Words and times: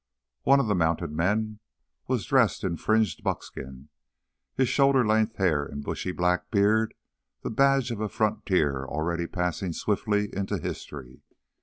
One 0.41 0.59
of 0.59 0.65
the 0.65 0.73
mounted 0.73 1.11
men 1.11 1.59
was 2.07 2.25
dressed 2.25 2.63
in 2.63 2.77
fringed 2.77 3.23
buckskin, 3.23 3.89
his 4.55 4.67
shoulder 4.67 5.05
length 5.05 5.35
hair 5.35 5.63
and 5.63 5.83
bushy 5.83 6.11
black 6.11 6.49
beard 6.49 6.95
the 7.43 7.51
badge 7.51 7.91
of 7.91 8.01
a 8.01 8.09
frontier 8.09 8.83
already 8.87 9.27
passing 9.27 9.73
swiftly 9.73 10.35
into 10.35 10.57
history. 10.57 11.21